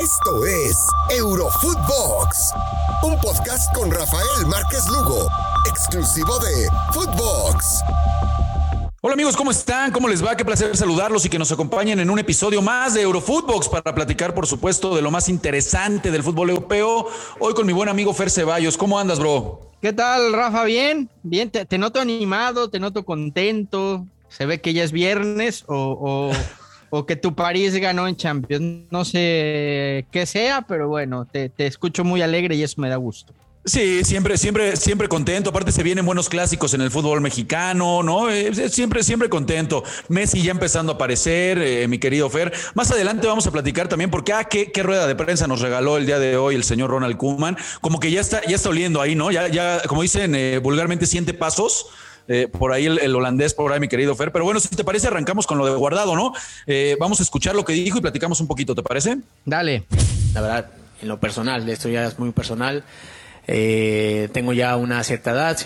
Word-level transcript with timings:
Esto 0.00 0.44
es 0.44 0.76
Eurofootbox, 1.10 2.52
un 3.02 3.18
podcast 3.18 3.74
con 3.74 3.90
Rafael 3.90 4.46
Márquez 4.46 4.86
Lugo, 4.88 5.26
exclusivo 5.70 6.38
de 6.38 6.68
Footbox. 6.92 7.80
Hola 9.00 9.14
amigos, 9.14 9.36
¿cómo 9.36 9.50
están? 9.50 9.92
¿Cómo 9.92 10.08
les 10.08 10.22
va? 10.22 10.36
Qué 10.36 10.44
placer 10.44 10.76
saludarlos 10.76 11.24
y 11.24 11.30
que 11.30 11.38
nos 11.38 11.50
acompañen 11.50 11.98
en 12.00 12.10
un 12.10 12.18
episodio 12.18 12.60
más 12.60 12.92
de 12.92 13.02
Eurofootbox 13.02 13.70
para 13.70 13.94
platicar, 13.94 14.34
por 14.34 14.46
supuesto, 14.46 14.94
de 14.94 15.00
lo 15.00 15.10
más 15.10 15.30
interesante 15.30 16.10
del 16.10 16.22
fútbol 16.22 16.50
europeo. 16.50 17.08
Hoy 17.38 17.54
con 17.54 17.66
mi 17.66 17.72
buen 17.72 17.88
amigo 17.88 18.12
Fer 18.12 18.30
Ceballos. 18.30 18.76
¿Cómo 18.76 18.98
andas, 18.98 19.18
bro? 19.18 19.72
¿Qué 19.80 19.94
tal, 19.94 20.34
Rafa? 20.34 20.64
Bien, 20.64 21.08
bien, 21.22 21.50
te, 21.50 21.78
noto 21.78 22.00
animado, 22.00 22.68
te 22.68 22.80
noto 22.80 23.06
contento. 23.06 24.06
Se 24.28 24.44
ve 24.44 24.60
que 24.60 24.74
ya 24.74 24.84
es 24.84 24.92
viernes 24.92 25.64
o, 25.68 25.76
o, 25.76 26.32
que 27.06 27.16
tu 27.16 27.34
París 27.34 27.74
ganó 27.76 28.08
en 28.08 28.16
Champions. 28.16 28.86
No 28.90 29.04
sé 29.04 30.06
qué 30.10 30.26
sea, 30.26 30.62
pero 30.62 30.88
bueno, 30.88 31.26
te, 31.30 31.48
te 31.48 31.66
escucho 31.66 32.04
muy 32.04 32.22
alegre 32.22 32.54
y 32.54 32.62
eso 32.62 32.80
me 32.80 32.88
da 32.88 32.96
gusto. 32.96 33.32
Sí, 33.66 34.04
siempre, 34.04 34.38
siempre, 34.38 34.76
siempre 34.76 35.08
contento. 35.08 35.50
Aparte 35.50 35.72
se 35.72 35.82
vienen 35.82 36.06
buenos 36.06 36.28
clásicos 36.28 36.72
en 36.74 36.82
el 36.82 36.92
fútbol 36.92 37.20
mexicano, 37.20 38.04
¿no? 38.04 38.30
Eh, 38.30 38.68
siempre, 38.68 39.02
siempre 39.02 39.28
contento. 39.28 39.82
Messi 40.08 40.40
ya 40.40 40.52
empezando 40.52 40.92
a 40.92 40.94
aparecer, 40.94 41.58
eh, 41.58 41.88
mi 41.88 41.98
querido 41.98 42.30
Fer. 42.30 42.52
Más 42.74 42.92
adelante 42.92 43.26
vamos 43.26 43.44
a 43.48 43.50
platicar 43.50 43.88
también 43.88 44.08
porque, 44.08 44.32
ah, 44.32 44.44
qué, 44.44 44.70
qué, 44.70 44.84
rueda 44.84 45.08
de 45.08 45.16
prensa 45.16 45.48
nos 45.48 45.62
regaló 45.62 45.96
el 45.96 46.06
día 46.06 46.20
de 46.20 46.36
hoy 46.36 46.54
el 46.54 46.62
señor 46.62 46.90
Ronald 46.90 47.16
Koeman. 47.16 47.56
Como 47.80 47.98
que 47.98 48.12
ya 48.12 48.20
está, 48.20 48.40
ya 48.46 48.54
está 48.54 48.68
oliendo 48.68 49.00
ahí, 49.00 49.16
¿no? 49.16 49.32
Ya, 49.32 49.48
ya, 49.48 49.82
como 49.88 50.02
dicen 50.02 50.36
eh, 50.36 50.58
vulgarmente, 50.58 51.04
siente 51.04 51.34
pasos. 51.34 51.86
Por 52.52 52.72
ahí 52.72 52.86
el, 52.86 53.14
holandés, 53.14 53.54
por 53.54 53.72
ahí 53.72 53.80
mi 53.80 53.88
querido 53.88 54.14
Fer. 54.14 54.32
Pero 54.32 54.44
bueno, 54.44 54.60
si 54.60 54.68
te 54.68 54.84
parece, 54.84 55.08
arrancamos 55.08 55.46
con 55.46 55.58
lo 55.58 55.66
de 55.66 55.74
guardado, 55.76 56.16
¿no? 56.16 56.32
vamos 56.98 57.20
a 57.20 57.22
escuchar 57.22 57.54
lo 57.54 57.64
que 57.64 57.72
dijo 57.72 57.98
y 57.98 58.00
platicamos 58.00 58.40
un 58.40 58.46
poquito, 58.46 58.74
¿te 58.74 58.82
parece? 58.82 59.18
Dale. 59.44 59.84
La 60.34 60.40
verdad, 60.40 60.66
en 61.02 61.08
lo 61.08 61.20
personal, 61.20 61.68
esto 61.68 61.88
ya 61.88 62.06
es 62.06 62.18
muy 62.18 62.32
personal. 62.32 62.84
Eh, 63.48 64.28
tengo 64.32 64.52
ya 64.52 64.76
una 64.76 65.04
cierta 65.04 65.30
edad, 65.30 65.56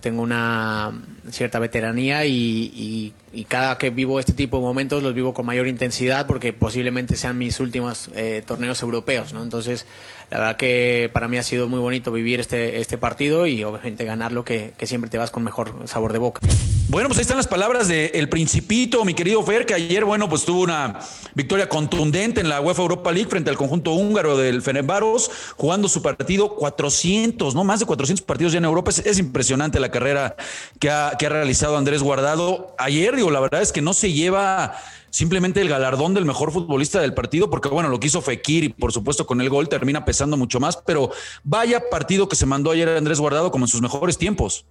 tengo 0.00 0.22
una 0.22 0.92
cierta 1.30 1.58
veteranía 1.58 2.24
y, 2.26 3.12
cada 3.48 3.78
que 3.78 3.90
vivo 3.90 4.20
este 4.20 4.34
tipo 4.34 4.58
de 4.58 4.62
momentos 4.62 5.02
los 5.02 5.14
vivo 5.14 5.32
con 5.32 5.46
mayor 5.46 5.66
intensidad 5.66 6.26
porque 6.26 6.52
posiblemente 6.52 7.16
sean 7.16 7.38
mis 7.38 7.60
últimos 7.60 8.10
eh, 8.14 8.42
torneos 8.46 8.82
europeos, 8.82 9.32
¿no? 9.32 9.42
Entonces 9.42 9.86
la 10.30 10.38
verdad 10.38 10.56
que 10.56 11.10
para 11.12 11.28
mí 11.28 11.38
ha 11.38 11.42
sido 11.42 11.68
muy 11.68 11.78
bonito 11.78 12.12
vivir 12.12 12.40
este, 12.40 12.80
este 12.80 12.98
partido 12.98 13.46
y 13.46 13.64
obviamente 13.64 14.04
ganarlo, 14.04 14.44
que, 14.44 14.72
que 14.76 14.86
siempre 14.86 15.10
te 15.10 15.18
vas 15.18 15.30
con 15.30 15.44
mejor 15.44 15.74
sabor 15.86 16.12
de 16.12 16.18
boca. 16.18 16.40
Bueno, 16.88 17.08
pues 17.08 17.18
ahí 17.18 17.22
están 17.22 17.38
las 17.38 17.46
palabras 17.46 17.88
de 17.88 18.06
El 18.14 18.28
Principito, 18.28 19.02
mi 19.04 19.14
querido 19.14 19.42
Fer, 19.42 19.64
que 19.64 19.72
ayer, 19.72 20.04
bueno, 20.04 20.28
pues 20.28 20.44
tuvo 20.44 20.60
una 20.60 20.98
victoria 21.34 21.66
contundente 21.66 22.42
en 22.42 22.50
la 22.50 22.60
UEFA 22.60 22.82
Europa 22.82 23.12
League 23.12 23.30
frente 23.30 23.48
al 23.48 23.56
conjunto 23.56 23.92
húngaro 23.92 24.36
del 24.36 24.60
Fenerbahce, 24.60 25.30
jugando 25.56 25.88
su 25.88 26.02
partido 26.02 26.54
400, 26.54 27.54
¿no? 27.54 27.64
Más 27.64 27.80
de 27.80 27.86
400 27.86 28.22
partidos 28.26 28.52
ya 28.52 28.58
en 28.58 28.66
Europa. 28.66 28.90
Es, 28.90 29.18
impresionante 29.18 29.80
la 29.80 29.90
carrera 29.90 30.36
que 30.78 30.90
ha, 30.90 31.11
que 31.18 31.26
ha 31.26 31.28
realizado 31.28 31.76
Andrés 31.76 32.02
Guardado. 32.02 32.74
Ayer, 32.78 33.16
digo, 33.16 33.30
la 33.30 33.40
verdad 33.40 33.62
es 33.62 33.72
que 33.72 33.82
no 33.82 33.92
se 33.92 34.12
lleva 34.12 34.74
simplemente 35.10 35.60
el 35.60 35.68
galardón 35.68 36.14
del 36.14 36.24
mejor 36.24 36.52
futbolista 36.52 37.00
del 37.00 37.14
partido, 37.14 37.50
porque 37.50 37.68
bueno, 37.68 37.88
lo 37.88 38.00
que 38.00 38.06
hizo 38.06 38.22
Fekir 38.22 38.64
y 38.64 38.68
por 38.70 38.92
supuesto 38.92 39.26
con 39.26 39.40
el 39.40 39.50
gol 39.50 39.68
termina 39.68 40.04
pesando 40.04 40.36
mucho 40.36 40.58
más, 40.58 40.78
pero 40.78 41.10
vaya 41.44 41.90
partido 41.90 42.28
que 42.28 42.36
se 42.36 42.46
mandó 42.46 42.70
ayer 42.70 42.88
Andrés 42.88 43.20
Guardado 43.20 43.50
como 43.50 43.66
en 43.66 43.68
sus 43.68 43.82
mejores 43.82 44.16
tiempos. 44.16 44.64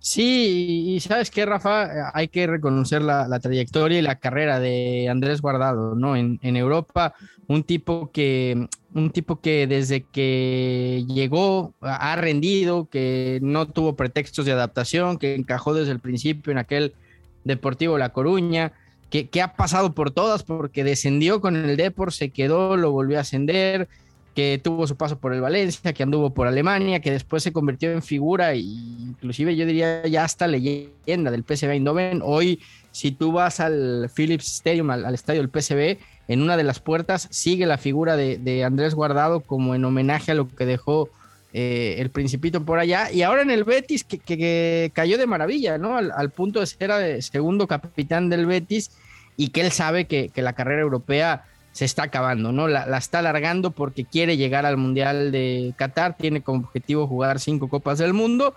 Sí, 0.00 0.84
y 0.94 1.00
sabes 1.00 1.30
qué, 1.30 1.44
Rafa, 1.44 2.10
hay 2.14 2.28
que 2.28 2.46
reconocer 2.46 3.02
la, 3.02 3.40
trayectoria 3.40 3.98
y 3.98 4.02
la 4.02 4.20
carrera 4.20 4.60
de 4.60 5.08
Andrés 5.08 5.42
Guardado, 5.42 5.96
¿no? 5.96 6.14
En, 6.16 6.38
Europa, 6.42 7.14
un 7.48 7.64
tipo 7.64 8.10
que, 8.12 8.68
un 8.94 9.10
tipo 9.10 9.40
que 9.40 9.66
desde 9.66 10.02
que 10.04 11.04
llegó 11.08 11.74
ha 11.80 12.14
rendido, 12.16 12.88
que 12.88 13.40
no 13.42 13.66
tuvo 13.66 13.96
pretextos 13.96 14.46
de 14.46 14.52
adaptación, 14.52 15.18
que 15.18 15.34
encajó 15.34 15.74
desde 15.74 15.92
el 15.92 16.00
principio 16.00 16.52
en 16.52 16.58
aquel 16.58 16.94
Deportivo 17.44 17.98
La 17.98 18.10
Coruña, 18.10 18.72
que, 19.10 19.28
ha 19.42 19.54
pasado 19.54 19.94
por 19.94 20.10
todas 20.10 20.42
porque 20.42 20.84
descendió 20.84 21.40
con 21.40 21.56
el 21.56 21.76
Depor, 21.76 22.12
se 22.12 22.30
quedó, 22.30 22.76
lo 22.76 22.92
volvió 22.92 23.18
a 23.18 23.22
ascender, 23.22 23.88
que 24.38 24.60
tuvo 24.62 24.86
su 24.86 24.94
paso 24.94 25.18
por 25.18 25.34
el 25.34 25.40
Valencia, 25.40 25.92
que 25.92 26.04
anduvo 26.04 26.30
por 26.30 26.46
Alemania, 26.46 27.00
que 27.00 27.10
después 27.10 27.42
se 27.42 27.52
convirtió 27.52 27.90
en 27.90 28.02
figura 28.02 28.52
e 28.52 28.58
inclusive 28.58 29.56
yo 29.56 29.66
diría 29.66 30.06
ya 30.06 30.22
hasta 30.22 30.46
leyenda 30.46 31.32
del 31.32 31.42
PSV 31.42 31.70
Eindhoven. 31.72 32.20
Hoy, 32.22 32.60
si 32.92 33.10
tú 33.10 33.32
vas 33.32 33.58
al 33.58 34.08
Philips 34.14 34.46
Stadium, 34.46 34.90
al, 34.90 35.12
estadio 35.12 35.40
del 35.40 35.50
PSV, 35.50 35.98
en 36.28 36.40
una 36.40 36.56
de 36.56 36.62
las 36.62 36.78
puertas 36.78 37.26
sigue 37.32 37.66
la 37.66 37.78
figura 37.78 38.16
de, 38.16 38.62
Andrés 38.64 38.94
Guardado 38.94 39.40
como 39.40 39.74
en 39.74 39.84
homenaje 39.84 40.30
a 40.30 40.34
lo 40.36 40.48
que 40.48 40.66
dejó 40.66 41.08
eh, 41.52 41.96
el 41.98 42.10
Principito 42.10 42.64
por 42.64 42.78
allá. 42.78 43.10
Y 43.10 43.22
ahora 43.22 43.42
en 43.42 43.50
el 43.50 43.64
Betis, 43.64 44.04
que, 44.04 44.92
cayó 44.94 45.18
de 45.18 45.26
maravilla, 45.26 45.78
¿no? 45.78 45.96
Al, 45.96 46.30
punto 46.30 46.60
de 46.60 46.66
ser 46.66 46.92
el 46.92 47.24
segundo 47.24 47.66
capitán 47.66 48.28
del 48.30 48.46
Betis 48.46 48.92
y 49.36 49.48
que 49.48 49.62
él 49.62 49.72
sabe 49.72 50.04
que, 50.04 50.30
la 50.36 50.52
carrera 50.52 50.82
europea 50.82 51.42
se 51.72 51.84
está 51.84 52.04
acabando, 52.04 52.52
¿no? 52.52 52.68
La, 52.68 52.98
está 52.98 53.20
alargando 53.20 53.70
porque 53.70 54.04
quiere 54.04 54.36
llegar 54.36 54.66
al 54.66 54.76
Mundial 54.76 55.32
de 55.32 55.74
Qatar, 55.76 56.16
tiene 56.16 56.42
como 56.42 56.60
objetivo 56.60 57.06
jugar 57.06 57.40
cinco 57.40 57.68
Copas 57.68 57.98
del 57.98 58.14
Mundo, 58.14 58.54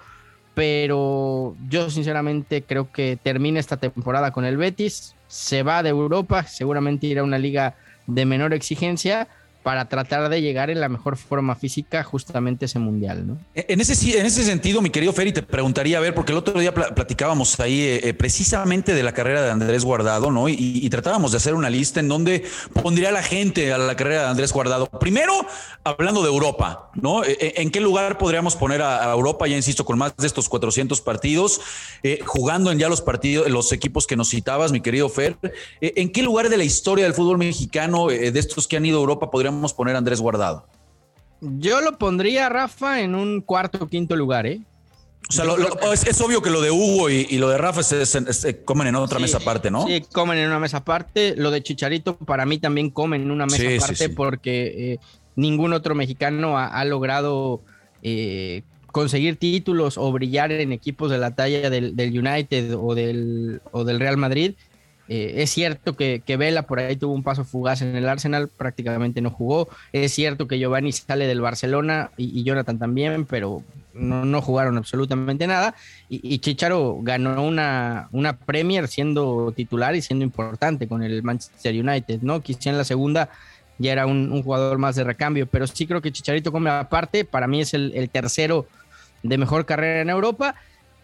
pero 0.54 1.56
yo 1.70 1.90
sinceramente 1.90 2.64
creo 2.64 2.92
que 2.92 3.18
termina 3.22 3.60
esta 3.60 3.78
temporada 3.78 4.32
con 4.32 4.46
el 4.46 4.58
Betis, 4.58 5.16
se 5.28 5.64
va 5.64 5.84
de 5.84 5.90
Europa, 5.90 6.44
seguramente 6.44 7.08
irá 7.08 7.22
a 7.22 7.26
una 7.26 7.38
liga 7.38 7.76
de 8.08 8.26
menor 8.26 8.54
exigencia, 8.54 9.28
para 9.64 9.88
tratar 9.88 10.30
de 10.30 10.42
llegar 10.42 10.70
en 10.70 10.80
la 10.80 10.90
mejor 10.90 11.18
forma 11.18 11.56
física 11.56 12.04
justamente 12.04 12.66
ese 12.66 12.80
mundial, 12.80 13.28
¿no? 13.28 13.38
En 13.54 13.80
ese, 13.80 14.20
en 14.20 14.26
ese 14.26 14.44
sentido, 14.44 14.82
mi 14.82 14.90
querido 14.90 15.14
Ferry, 15.14 15.34
te 15.34 15.44
preguntaría, 15.44 16.00
a 16.00 16.02
ver, 16.02 16.16
porque 16.16 16.32
el 16.32 16.40
otro 16.40 16.60
día 16.60 16.74
platicábamos 16.74 17.60
ahí 17.60 17.82
eh, 17.82 18.10
eh, 18.10 18.14
precisamente 18.14 18.96
de 18.96 19.04
la 19.04 19.14
carrera 19.14 19.44
de 19.44 19.52
Andrés 19.52 19.86
Guardado, 19.86 20.32
¿no? 20.32 20.50
Y, 20.50 20.90
tratábamos 20.92 21.32
de 21.32 21.38
hacer 21.38 21.54
una 21.54 21.70
lista 21.70 22.02
en 22.02 22.10
donde 22.10 22.44
pondría 22.82 23.12
la 23.12 23.24
gente 23.24 23.72
a 23.72 23.78
la 23.78 23.96
carrera 23.96 24.24
de 24.24 24.28
Andrés 24.30 24.52
Guardado. 24.52 24.88
Primero, 24.88 25.34
hablando 25.86 26.22
de 26.22 26.28
Europa, 26.28 26.90
¿no? 26.96 27.24
Eh, 27.24 27.54
¿En 27.58 27.72
qué 27.72 27.80
lugar 27.80 28.18
podríamos 28.18 28.58
poner 28.58 28.82
a, 28.82 29.12
Europa, 29.14 29.48
ya 29.48 29.56
insisto, 29.56 29.86
con 29.86 29.98
más 29.98 30.16
de 30.18 30.28
estos 30.28 30.50
400 30.50 31.00
partidos, 31.02 31.62
jugando 32.26 32.72
en 32.72 32.80
ya 32.80 32.90
los 32.90 33.02
partidos, 33.02 33.50
los 33.50 33.72
equipos 33.72 34.08
que 34.08 34.16
nos 34.18 34.30
citabas, 34.30 34.72
mi 34.72 34.82
querido 34.82 35.08
Fer? 35.08 35.38
¿En 35.80 36.12
qué 36.12 36.24
lugar 36.24 36.50
de 36.50 36.58
la 36.58 36.64
historia 36.64 37.06
del 37.06 37.14
fútbol 37.14 37.38
mexicano, 37.38 38.08
de 38.08 38.38
estos 38.38 38.68
que 38.68 38.78
han 38.78 38.86
ido 38.86 38.98
a 38.98 39.02
Europa, 39.02 39.32
podríamos 39.32 39.51
podríamos 39.52 39.74
poner 39.74 39.96
a 39.96 39.98
Andrés 40.00 40.20
Guardado? 40.22 40.66
Yo 41.42 41.82
lo 41.82 41.98
pondría, 41.98 42.50
Rafa, 42.50 43.02
en 43.02 43.16
un 43.16 43.42
cuarto 43.42 43.84
o 43.84 43.88
quinto 43.88 44.16
lugar, 44.16 44.46
¿eh? 44.46 44.62
O 45.30 45.34
sea, 45.34 45.46
es, 45.94 46.22
obvio 46.22 46.42
que 46.42 46.50
lo 46.50 46.62
de 46.62 46.72
Hugo 46.72 47.10
y, 47.10 47.38
lo 47.38 47.50
de 47.50 47.58
Rafa 47.58 47.84
se, 47.84 48.64
comen 48.64 48.88
en 48.88 48.96
otra 48.96 49.18
mesa 49.18 49.38
aparte, 49.38 49.72
¿no? 49.72 49.88
Sí, 49.88 50.04
comen 50.12 50.38
en 50.38 50.48
una 50.48 50.60
mesa 50.60 50.78
aparte. 50.78 51.36
Lo 51.38 51.52
de 51.52 51.64
Chicharito 51.64 52.18
para 52.18 52.46
mí 52.46 52.58
también 52.58 52.90
comen 52.90 53.22
en 53.22 53.32
una 53.32 53.46
mesa 53.46 53.64
aparte 53.78 54.10
porque 54.10 54.94
eh, 54.94 55.00
ningún 55.36 55.74
otro 55.74 55.96
mexicano 55.96 56.58
ha, 56.58 56.84
logrado 56.84 57.62
eh, 58.04 58.64
conseguir 58.92 59.38
títulos 59.38 59.98
o 59.98 60.12
brillar 60.12 60.52
en 60.52 60.74
equipos 60.74 61.10
de 61.10 61.18
la 61.18 61.34
talla 61.34 61.70
del, 61.70 61.96
del 61.96 62.20
United 62.20 62.76
o 62.78 62.94
del, 62.94 63.62
o 63.72 63.86
del 63.86 64.00
Real 64.00 64.18
Madrid. 64.18 64.56
Eh, 65.08 65.42
es 65.44 65.50
cierto 65.50 65.96
que, 65.96 66.24
Vela 66.38 66.64
por 66.64 66.80
ahí 66.80 66.96
tuvo 66.96 67.14
un 67.14 67.24
paso 67.24 67.44
fugaz 67.44 67.82
en 67.82 67.96
el 67.96 68.08
Arsenal, 68.08 68.48
prácticamente 68.48 69.22
no 69.22 69.30
jugó. 69.30 69.68
Es 69.92 70.14
cierto 70.14 70.48
que 70.48 70.58
Giovanni 70.58 70.92
sale 70.92 71.28
del 71.28 71.42
Barcelona 71.42 72.12
y, 72.18 72.44
Jonathan 72.44 72.80
también, 72.80 73.26
pero 73.26 73.64
no, 73.94 74.42
jugaron 74.42 74.78
absolutamente 74.78 75.48
nada. 75.48 75.76
Y, 76.10 76.40
Chicharo 76.40 77.00
ganó 77.02 77.44
una, 77.44 78.08
una 78.12 78.38
Premier 78.38 78.88
siendo 78.88 79.54
titular 79.56 79.96
y 79.96 80.02
siendo 80.02 80.24
importante 80.24 80.88
con 80.88 81.04
el 81.04 81.24
Manchester 81.24 81.74
United, 81.74 82.22
¿no? 82.22 82.42
Quizá 82.42 82.70
en 82.70 82.78
la 82.78 82.86
segunda 82.86 83.30
ya 83.80 83.94
era 83.94 84.06
un, 84.06 84.44
jugador 84.44 84.78
más 84.78 84.96
de 84.96 85.04
recambio, 85.04 85.48
pero 85.48 85.66
sí 85.66 85.88
creo 85.88 86.02
que 86.02 86.12
Chicharito 86.12 86.52
come 86.52 86.70
aparte. 86.70 87.26
Para 87.26 87.48
mí 87.48 87.62
es 87.62 87.74
el 87.74 88.10
tercero 88.12 88.68
de 89.24 89.38
mejor 89.38 89.66
carrera 89.66 90.02
en 90.02 90.10
Europa. 90.10 90.56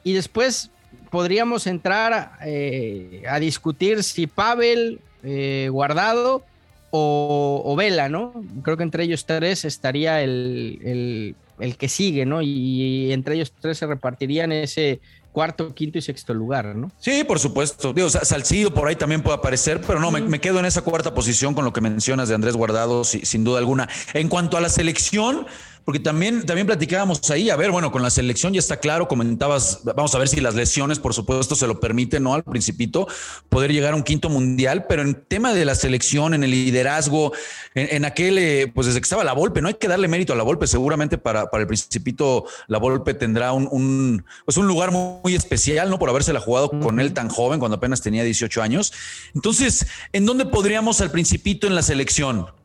Y 0.04 0.13
después 0.13 0.71
podríamos 1.10 1.68
entrar 1.68 2.34
eh, 2.45 3.24
a 3.30 3.39
discutir 3.39 4.04
si 4.04 4.28
Pavel, 4.28 5.00
eh, 5.24 5.69
Guardado 5.72 6.44
o, 6.89 7.75
Vela, 7.78 8.10
¿no? 8.10 8.34
Creo 8.63 8.78
que 8.78 8.84
entre 8.84 9.04
ellos 9.04 9.25
tres 9.25 9.66
estaría 9.66 10.22
el, 10.22 11.36
que 11.78 11.89
sigue, 11.89 12.25
¿no? 12.25 12.42
Y, 12.42 13.12
entre 13.12 13.36
ellos 13.36 13.54
tres 13.60 13.78
se 13.78 13.86
repartirían 13.86 14.51
ese 14.51 15.00
cuarto, 15.31 15.75
quinto 15.75 16.00
y 16.00 16.01
sexto 16.01 16.34
lugar, 16.34 16.75
¿no? 16.75 16.90
Sí, 16.98 17.24
por 17.24 17.38
supuesto. 17.38 17.94
Digo, 17.94 18.10
Salcido 18.10 18.74
por 18.74 18.88
ahí 18.88 18.95
también 18.95 19.22
puede 19.22 19.38
aparecer, 19.38 19.81
pero 19.86 20.00
no, 20.00 20.10
me, 20.10 20.40
quedo 20.40 20.60
en 20.60 20.66
esa 20.66 20.81
cuarta 20.81 21.13
posición 21.13 21.54
con 21.54 21.66
lo 21.66 21.74
que 21.74 21.81
mencionas 21.81 22.30
de 22.30 22.36
Andrés 22.36 22.56
Guardado, 22.56 23.04
sin 23.04 23.44
duda 23.44 23.60
alguna. 23.60 23.88
En 24.13 24.30
cuanto 24.30 24.57
a 24.57 24.62
la 24.62 24.69
selección, 24.69 25.45
porque 25.88 26.01
también, 26.01 26.45
también 26.45 26.68
platicábamos 26.68 27.31
ahí, 27.31 27.50
a 27.50 27.56
ver, 27.56 27.72
bueno, 27.72 27.94
con 27.94 28.04
la 28.04 28.10
selección 28.10 28.51
ya 28.51 28.60
está 28.60 28.75
claro, 28.75 29.07
comentabas, 29.07 29.80
vamos 29.86 30.13
a 30.13 30.18
ver 30.18 30.28
si 30.28 30.42
las 30.42 30.54
lesiones, 30.54 31.00
por 31.00 31.13
supuesto, 31.13 31.56
se 31.56 31.66
lo 31.66 31.80
permiten, 31.80 32.24
¿no? 32.24 32.34
Al 32.34 32.44
principito, 32.44 33.07
poder 33.48 33.72
llegar 33.72 33.94
a 33.94 33.95
un 33.95 34.04
quinto 34.04 34.28
mundial, 34.28 34.86
pero 34.89 35.01
en 35.01 35.16
tema 35.16 35.54
de 35.54 35.63
la 35.63 35.75
selección, 35.75 36.34
en 36.34 36.44
el 36.44 36.51
liderazgo, 36.51 37.31
en, 37.74 38.04
aquel, 38.04 38.38
eh, 38.38 38.69
pues 38.75 38.88
desde 38.88 39.00
que 39.00 39.06
estaba 39.06 39.24
la 39.24 39.31
Volpe, 39.31 39.62
no 39.62 39.69
hay 39.69 39.75
que 39.75 39.88
darle 39.88 40.10
mérito 40.10 40.34
a 40.34 40.36
la 40.36 40.44
Volpe, 40.44 40.68
seguramente 40.68 41.18
para, 41.18 41.50
para 41.50 41.62
el 41.62 41.68
principito 41.68 42.44
la 42.68 42.80
Volpe 42.80 43.13
tendrá 43.13 43.54
un, 43.54 43.69
un, 43.72 44.25
pues 44.44 44.57
un 44.57 44.68
lugar 44.68 44.92
muy, 44.92 45.36
especial, 45.36 45.90
¿no? 45.90 46.00
Por 46.00 46.10
habérsela 46.10 46.42
jugado 46.42 46.69
con 46.69 47.00
él 47.00 47.13
tan 47.13 47.30
joven, 47.30 47.60
cuando 47.60 47.78
apenas 47.78 48.01
tenía 48.01 48.25
18 48.25 48.62
años. 48.62 48.92
Entonces, 49.33 49.88
¿en 50.12 50.25
dónde 50.25 50.48
podríamos 50.48 51.00
al 51.00 51.12
principito 51.12 51.66
en 51.66 51.75
la 51.75 51.81
selección? 51.81 52.56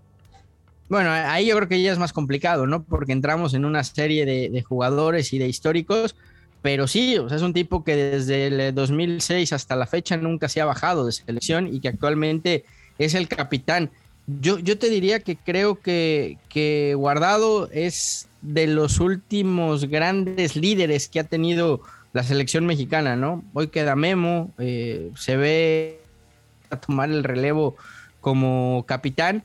Bueno, 0.92 1.10
ahí 1.10 1.46
yo 1.46 1.56
creo 1.56 1.68
que 1.68 1.80
ya 1.80 1.90
es 1.90 1.98
más 1.98 2.12
complicado, 2.12 2.66
¿no? 2.66 2.82
Porque 2.84 3.12
entramos 3.12 3.54
en 3.54 3.64
una 3.64 3.82
serie 3.82 4.26
de, 4.26 4.60
jugadores 4.60 5.32
y 5.32 5.38
de 5.38 5.48
históricos, 5.48 6.14
pero 6.60 6.86
sí, 6.86 7.16
o 7.16 7.30
sea, 7.30 7.38
es 7.38 7.42
un 7.42 7.54
tipo 7.54 7.82
que 7.82 7.96
desde 7.96 8.48
el 8.48 8.74
2006 8.74 9.54
hasta 9.54 9.74
la 9.74 9.86
fecha 9.86 10.18
nunca 10.18 10.50
se 10.50 10.60
ha 10.60 10.66
bajado 10.66 11.06
de 11.06 11.12
selección 11.12 11.74
y 11.74 11.80
que 11.80 11.88
actualmente 11.88 12.66
es 12.98 13.14
el 13.14 13.26
capitán. 13.26 13.90
Yo, 14.26 14.58
yo 14.58 14.76
te 14.76 14.90
diría 14.90 15.20
que 15.20 15.36
creo 15.36 15.80
que, 15.80 16.36
que 16.50 16.92
Guardado 16.94 17.70
es 17.72 18.28
de 18.42 18.66
los 18.66 19.00
últimos 19.00 19.86
grandes 19.86 20.56
líderes 20.56 21.08
que 21.08 21.20
ha 21.20 21.24
tenido 21.24 21.80
la 22.12 22.22
selección 22.22 22.66
mexicana, 22.66 23.16
¿no? 23.16 23.42
Hoy 23.54 23.68
queda 23.68 23.96
Memo, 23.96 24.52
eh, 24.58 25.10
se 25.16 25.38
ve 25.38 26.02
a 26.68 26.76
tomar 26.76 27.08
el 27.08 27.24
relevo 27.24 27.76
como 28.20 28.84
capitán 28.86 29.42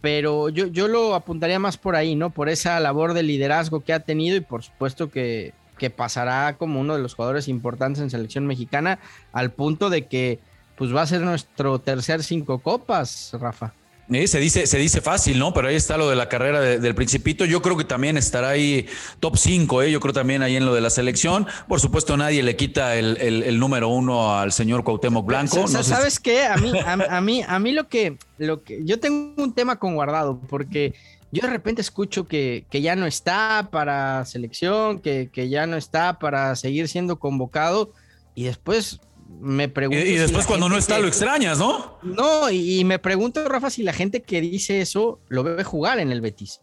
pero 0.00 0.48
yo, 0.48 0.66
yo 0.66 0.88
lo 0.88 1.14
apuntaría 1.14 1.58
más 1.58 1.76
por 1.76 1.96
ahí, 1.96 2.14
¿no? 2.14 2.30
Por 2.30 2.48
esa 2.48 2.80
labor 2.80 3.14
de 3.14 3.22
liderazgo 3.22 3.80
que 3.80 3.92
ha 3.92 4.00
tenido 4.00 4.36
y 4.36 4.40
por 4.40 4.62
supuesto 4.62 5.10
que, 5.10 5.52
que 5.78 5.90
pasará 5.90 6.56
como 6.56 6.80
uno 6.80 6.94
de 6.94 7.02
los 7.02 7.14
jugadores 7.14 7.48
importantes 7.48 8.02
en 8.02 8.10
selección 8.10 8.46
mexicana 8.46 8.98
al 9.32 9.50
punto 9.50 9.90
de 9.90 10.06
que 10.06 10.38
pues 10.76 10.94
va 10.94 11.02
a 11.02 11.06
ser 11.06 11.20
nuestro 11.20 11.78
tercer 11.78 12.22
cinco 12.22 12.60
copas, 12.60 13.32
Rafa. 13.38 13.74
Eh, 14.12 14.26
se, 14.26 14.40
dice, 14.40 14.66
se 14.66 14.78
dice 14.78 15.00
fácil, 15.00 15.38
¿no? 15.38 15.54
Pero 15.54 15.68
ahí 15.68 15.76
está 15.76 15.96
lo 15.96 16.10
de 16.10 16.16
la 16.16 16.28
carrera 16.28 16.60
del 16.60 16.94
Principito. 16.94 17.44
Yo 17.44 17.62
creo 17.62 17.76
que 17.76 17.84
también 17.84 18.16
estará 18.16 18.50
ahí 18.50 18.86
top 19.20 19.36
5, 19.36 19.82
¿eh? 19.82 19.92
Yo 19.92 20.00
creo 20.00 20.12
también 20.12 20.42
ahí 20.42 20.56
en 20.56 20.66
lo 20.66 20.74
de 20.74 20.80
la 20.80 20.90
selección. 20.90 21.46
Por 21.68 21.80
supuesto, 21.80 22.16
nadie 22.16 22.42
le 22.42 22.56
quita 22.56 22.96
el, 22.96 23.58
número 23.60 23.88
uno 23.88 24.36
al 24.36 24.52
señor 24.52 24.82
Cuauhtémoc 24.82 25.24
Blanco. 25.24 25.68
¿Sabes 25.68 26.18
qué? 26.18 26.44
A 26.44 26.56
mí, 26.56 26.72
a, 26.84 27.20
mí, 27.20 27.42
a 27.46 27.58
mí 27.60 27.72
lo 27.72 27.88
que, 27.88 28.16
lo 28.38 28.64
que. 28.64 28.80
Yo 28.84 28.98
tengo 28.98 29.42
un 29.42 29.54
tema 29.54 29.76
con 29.76 29.94
guardado, 29.94 30.40
porque 30.48 30.94
yo 31.30 31.42
de 31.42 31.48
repente 31.48 31.80
escucho 31.80 32.26
que, 32.26 32.64
que 32.68 32.80
ya 32.80 32.96
no 32.96 33.06
está 33.06 33.68
para 33.70 34.24
selección, 34.24 34.98
que, 34.98 35.30
que 35.32 35.48
ya 35.48 35.66
no 35.66 35.76
está 35.76 36.18
para 36.18 36.56
seguir 36.56 36.88
siendo 36.88 37.20
convocado, 37.20 37.92
y 38.34 38.44
después 38.44 39.00
me 39.38 39.68
pregunto. 39.68 40.04
Y, 40.04 40.16
después, 40.16 40.46
cuando 40.46 40.68
no 40.68 40.76
está, 40.76 40.98
lo 40.98 41.08
extrañas, 41.08 41.58
¿no? 41.58 41.98
No, 42.02 42.50
y, 42.50 42.84
me 42.84 42.98
pregunto, 42.98 43.46
Rafa, 43.48 43.70
si 43.70 43.82
la 43.82 43.92
gente 43.92 44.22
que 44.22 44.40
dice 44.40 44.80
eso 44.80 45.20
lo 45.28 45.42
ve 45.42 45.62
jugar 45.64 45.98
en 45.98 46.10
el 46.10 46.20
Betis. 46.20 46.60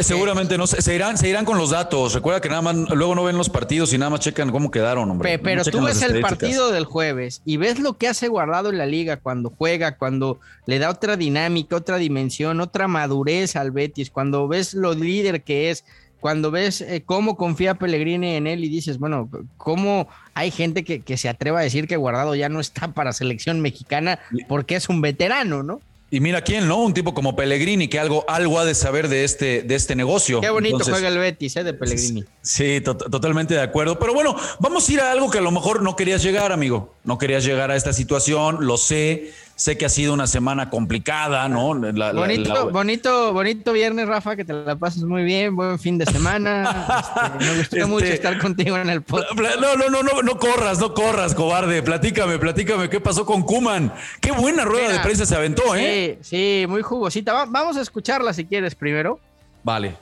seguramente 0.00 0.56
no 0.56 0.66
se 0.66 0.94
irán, 0.94 1.18
se 1.18 1.28
irán 1.28 1.44
con 1.44 1.58
los 1.58 1.70
datos. 1.70 2.14
Recuerda 2.14 2.40
que 2.40 2.48
nada 2.48 2.62
más 2.62 2.76
luego 2.76 3.14
no 3.14 3.24
ven 3.24 3.36
los 3.36 3.50
partidos 3.50 3.92
y 3.92 3.98
nada 3.98 4.10
más 4.10 4.20
checan 4.20 4.50
cómo 4.50 4.70
quedaron, 4.70 5.10
hombre. 5.10 5.38
pero 5.38 5.64
tú 5.64 5.82
ves 5.82 6.00
el 6.02 6.20
partido 6.20 6.70
del 6.70 6.84
jueves 6.84 7.42
y 7.44 7.56
ves 7.56 7.78
lo 7.78 7.94
que 7.94 8.08
hace 8.08 8.28
guardado 8.28 8.70
en 8.70 8.78
la 8.78 8.86
liga 8.86 9.18
cuando 9.18 9.50
juega, 9.50 9.96
cuando 9.96 10.38
le 10.66 10.78
da 10.78 10.90
otra 10.90 11.16
dinámica, 11.16 11.76
otra 11.76 11.96
dimensión, 11.98 12.60
otra 12.60 12.88
madurez 12.88 13.56
al 13.56 13.72
Betis, 13.72 14.10
cuando 14.10 14.46
ves 14.48 14.74
lo 14.74 14.94
líder 14.94 15.42
que 15.42 15.70
es, 15.70 15.84
cuando 16.24 16.50
ves 16.50 16.80
eh, 16.80 17.02
cómo 17.04 17.36
confía 17.36 17.74
Pellegrini 17.74 18.36
en 18.36 18.46
él 18.46 18.64
y 18.64 18.70
dices, 18.70 18.98
bueno, 18.98 19.28
cómo 19.58 20.08
hay 20.32 20.50
gente 20.50 20.82
que, 20.82 21.16
se 21.18 21.28
atreva 21.28 21.60
a 21.60 21.62
decir 21.62 21.86
que 21.86 21.98
Guardado 21.98 22.34
ya 22.34 22.48
no 22.48 22.60
está 22.60 22.94
para 22.94 23.12
selección 23.12 23.60
mexicana 23.60 24.18
porque 24.48 24.74
es 24.74 24.88
un 24.88 25.02
veterano, 25.02 25.62
¿no? 25.62 25.82
Y 26.10 26.20
mira 26.20 26.40
quién, 26.40 26.66
¿no? 26.66 26.82
Un 26.82 26.94
tipo 26.94 27.12
como 27.12 27.36
Pellegrini 27.36 27.88
que 27.88 27.98
algo, 27.98 28.24
algo 28.26 28.58
ha 28.58 28.64
de 28.64 28.74
saber 28.74 29.08
de 29.08 29.24
este, 29.24 29.64
de 29.64 29.74
este 29.74 29.96
negocio. 29.96 30.40
Qué 30.40 30.48
bonito 30.48 30.78
juega 30.82 31.08
el 31.08 31.18
Betis, 31.18 31.56
¿eh? 31.56 31.64
De 31.64 31.74
Pellegrini. 31.74 32.24
Sí, 32.40 32.80
totalmente 32.80 33.52
de 33.52 33.60
acuerdo. 33.60 33.98
Pero 33.98 34.14
bueno, 34.14 34.34
vamos 34.60 34.88
a 34.88 34.92
ir 34.94 35.00
a 35.00 35.12
algo 35.12 35.30
que 35.30 35.36
a 35.36 35.42
lo 35.42 35.50
mejor 35.50 35.82
no 35.82 35.94
querías 35.94 36.22
llegar, 36.22 36.52
amigo. 36.52 36.94
No 37.04 37.18
querías 37.18 37.44
llegar 37.44 37.70
a 37.70 37.76
esta 37.76 37.92
situación, 37.92 38.64
lo 38.64 38.78
sé 38.78 39.30
Sé 39.56 39.78
que 39.78 39.84
ha 39.84 39.88
sido 39.88 40.12
una 40.12 40.26
semana 40.26 40.68
complicada, 40.68 41.48
¿no? 41.48 41.74
bonito, 42.12 42.70
bonito, 42.70 43.32
bonito 43.32 43.72
viernes, 43.72 44.08
Rafa, 44.08 44.34
que 44.34 44.44
te 44.44 44.52
la 44.52 44.74
pases 44.74 45.04
muy 45.04 45.22
bien, 45.22 45.54
buen 45.54 45.78
fin 45.78 45.96
de 45.96 46.06
semana. 46.06 47.04
Este, 47.34 47.44
me 47.44 47.56
gustó 47.56 47.76
este, 47.76 47.86
mucho 47.86 48.06
estar 48.06 48.38
contigo 48.38 48.76
en 48.76 48.88
el 48.88 49.02
podcast. 49.02 49.36
No, 49.60 49.76
no, 49.76 49.88
no, 49.88 50.02
no, 50.02 50.22
no 50.22 50.38
corras, 50.38 50.78
no 50.78 50.92
corras, 50.92 51.34
cobarde. 51.34 51.82
Platícame, 51.82 52.38
platícame, 52.38 52.88
¿qué 52.88 53.00
pasó 53.00 53.24
con 53.24 53.42
Kuman? 53.42 53.92
Qué 54.20 54.32
buena 54.32 54.64
rueda 54.64 54.92
de 54.92 55.00
prensa 55.00 55.24
se 55.24 55.34
aventó, 55.34 55.74
¿eh? 55.76 56.18
Sí, 56.20 56.62
sí, 56.62 56.66
muy 56.66 56.82
jugosita. 56.82 57.44
vamos 57.46 57.76
a 57.76 57.80
escucharla 57.80 58.32
si 58.32 58.44
quieres 58.44 58.74
primero. 58.74 59.20
Vale. 59.62 59.96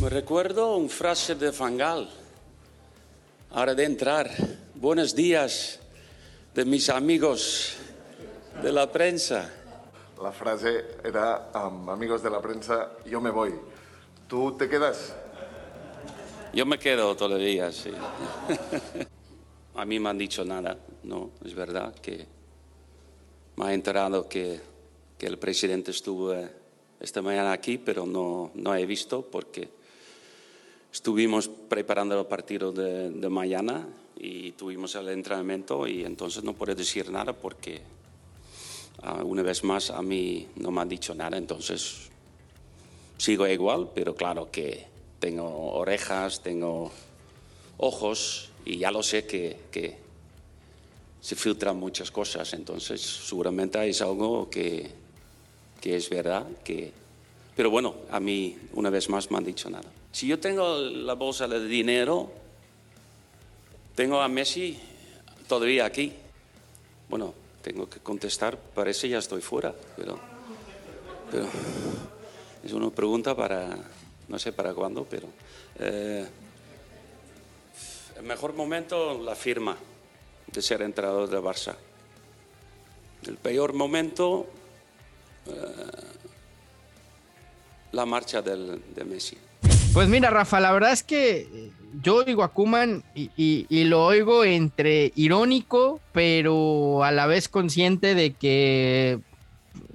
Me 0.00 0.08
recuerdo 0.08 0.76
un 0.76 0.88
frase 0.88 1.34
de 1.34 1.52
Fangal. 1.52 2.08
Ahora 3.50 3.74
de 3.74 3.84
entrar. 3.84 4.30
Buenos 4.74 5.14
días 5.14 5.80
de 6.54 6.64
mis 6.64 6.88
amigos 6.88 7.76
de 8.62 8.72
la 8.72 8.90
prensa. 8.90 9.50
La 10.22 10.32
frase 10.32 10.98
era, 11.02 11.50
amigos 11.52 12.22
de 12.22 12.30
la 12.30 12.40
prensa, 12.40 12.92
yo 13.04 13.20
me 13.20 13.30
voy. 13.30 13.54
¿Tú 14.28 14.56
te 14.56 14.68
quedas? 14.68 15.14
Yo 16.52 16.64
me 16.64 16.78
quedo 16.78 17.16
todavía, 17.16 17.72
sí. 17.72 17.90
A 19.74 19.84
mí 19.84 19.98
me 19.98 20.08
han 20.08 20.18
dicho 20.18 20.44
nada, 20.44 20.78
no, 21.02 21.32
es 21.44 21.52
verdad 21.52 21.92
que 21.96 22.26
me 23.56 23.66
ha 23.66 23.74
enterado 23.74 24.28
que, 24.28 24.60
que 25.18 25.26
el 25.26 25.36
presidente 25.36 25.90
estuvo 25.90 26.32
eh, 26.32 26.48
esta 27.00 27.20
mañana 27.22 27.50
aquí, 27.52 27.78
pero 27.78 28.06
no, 28.06 28.52
no 28.54 28.76
he 28.76 28.86
visto 28.86 29.22
porque 29.22 29.68
estuvimos 30.92 31.48
preparando 31.48 32.18
el 32.20 32.26
partido 32.26 32.70
de, 32.70 33.10
de 33.10 33.28
mañana 33.28 33.84
y 34.16 34.52
tuvimos 34.52 34.94
el 34.94 35.08
entrenamiento 35.08 35.88
y 35.88 36.04
entonces 36.04 36.44
no 36.44 36.52
puedo 36.52 36.72
decir 36.76 37.10
nada 37.10 37.32
porque 37.32 37.82
una 39.24 39.42
vez 39.42 39.64
más, 39.64 39.90
a 39.90 40.02
mí 40.02 40.48
no 40.56 40.70
me 40.70 40.80
han 40.80 40.88
dicho 40.88 41.14
nada, 41.14 41.36
entonces 41.36 42.08
sigo 43.18 43.46
igual, 43.46 43.90
pero 43.94 44.14
claro 44.14 44.50
que 44.50 44.86
tengo 45.18 45.72
orejas, 45.72 46.42
tengo 46.42 46.90
ojos 47.78 48.50
y 48.64 48.78
ya 48.78 48.90
lo 48.90 49.02
sé 49.02 49.26
que, 49.26 49.58
que 49.70 49.96
se 51.20 51.36
filtran 51.36 51.78
muchas 51.78 52.10
cosas, 52.10 52.52
entonces 52.54 53.00
seguramente 53.00 53.86
es 53.88 54.00
algo 54.02 54.48
que, 54.50 54.90
que 55.80 55.96
es 55.96 56.08
verdad, 56.08 56.46
que... 56.62 56.92
pero 57.56 57.70
bueno, 57.70 57.94
a 58.10 58.20
mí 58.20 58.56
una 58.72 58.90
vez 58.90 59.08
más 59.08 59.30
me 59.30 59.38
han 59.38 59.44
dicho 59.44 59.68
nada. 59.70 59.90
Si 60.12 60.26
yo 60.26 60.38
tengo 60.38 60.78
la 60.78 61.14
bolsa 61.14 61.48
de 61.48 61.66
dinero, 61.66 62.30
tengo 63.94 64.20
a 64.20 64.28
Messi 64.28 64.78
todavía 65.48 65.84
aquí. 65.84 66.12
Bueno, 67.08 67.34
tengo 67.64 67.88
que 67.88 67.98
contestar, 68.00 68.58
parece 68.58 69.08
ya 69.08 69.18
estoy 69.18 69.40
fuera, 69.40 69.74
pero, 69.96 70.20
es 72.62 72.72
una 72.72 72.90
pregunta 72.90 73.34
para, 73.34 73.74
no 74.28 74.38
sé 74.38 74.52
para 74.52 74.74
cuándo, 74.74 75.06
pero 75.08 75.28
eh, 75.78 76.26
el 78.18 78.22
mejor 78.22 78.52
momento, 78.52 79.18
la 79.18 79.34
firma 79.34 79.78
de 80.46 80.60
ser 80.60 80.82
entrenador 80.82 81.28
de 81.30 81.38
Barça. 81.38 81.74
El 83.26 83.38
peor 83.38 83.72
momento, 83.72 84.46
eh, 85.46 85.52
la 87.92 88.04
marcha 88.04 88.42
del, 88.42 88.94
de 88.94 89.04
Messi. 89.04 89.38
Pues 89.94 90.08
mira, 90.08 90.28
Rafa, 90.28 90.58
la 90.58 90.72
verdad 90.72 90.90
es 90.90 91.04
que 91.04 91.70
yo 92.02 92.16
oigo 92.16 92.42
a 92.42 92.48
Kuman 92.48 93.04
y, 93.14 93.84
lo 93.84 94.04
oigo 94.04 94.44
entre 94.44 95.12
irónico, 95.14 96.00
pero 96.12 97.04
a 97.04 97.12
la 97.12 97.26
vez 97.26 97.48
consciente 97.48 98.16
de 98.16 98.32
que 98.32 99.20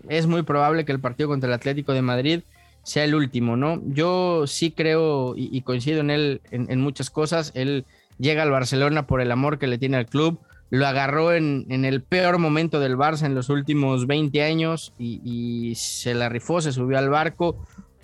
es 0.08 0.26
muy 0.26 0.44
probable 0.44 0.86
que 0.86 0.94
el 0.94 1.02
partido 1.02 1.28
contra 1.28 1.50
el 1.50 1.54
Atlético 1.54 1.92
de 1.92 2.02
Madrid 2.02 2.42
sea 2.84 3.04
el 3.04 3.14
último, 3.14 3.58
¿no? 3.58 3.82
Yo 3.88 4.48
sí 4.48 4.72
creo 4.72 5.34
y, 5.36 5.60
coincido 5.64 6.00
en 6.00 6.12
él 6.12 6.42
en, 6.50 6.80
muchas 6.80 7.10
cosas. 7.10 7.52
Él 7.54 7.84
llega 8.20 8.44
al 8.44 8.52
Barcelona 8.52 9.06
por 9.06 9.20
el 9.20 9.34
amor 9.34 9.60
que 9.60 9.68
le 9.68 9.78
tiene 9.78 9.98
al 9.98 10.06
club. 10.06 10.40
Lo 10.70 10.88
agarró 10.88 11.34
en, 11.34 11.66
el 11.70 12.02
peor 12.04 12.38
momento 12.38 12.80
del 12.80 12.96
Barça 12.96 13.26
en 13.26 13.36
los 13.36 13.50
últimos 13.50 14.08
20 14.08 14.44
años 14.44 14.94
y, 14.98 15.20
y 15.26 15.76
se 15.76 16.14
la 16.14 16.30
rifó, 16.30 16.62
se 16.62 16.72
subió 16.72 16.98
al 16.98 17.10
barco. 17.10 17.58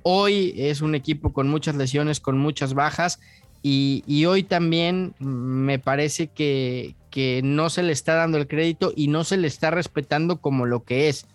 Hoy 0.08 0.54
es 0.56 0.82
un 0.82 0.94
equipo 0.94 1.34
con 1.34 1.50
muchas 1.50 1.74
lesiones, 1.74 2.20
con 2.20 2.38
muchas 2.38 2.76
bajas 2.76 3.20
y, 3.64 4.04
hoy 4.26 4.44
también 4.44 5.16
me 5.18 5.80
parece 5.80 6.28
que, 6.28 6.94
no 7.44 7.72
se 7.72 7.82
le 7.82 7.92
está 7.92 8.14
dando 8.14 8.38
el 8.38 8.48
crédito 8.48 8.94
y 8.96 9.08
no 9.08 9.24
se 9.24 9.38
le 9.38 9.48
está 9.48 9.72
respetando 9.72 10.42
como 10.42 10.68
lo 10.68 10.84
que 10.84 11.10
es. 11.10 11.26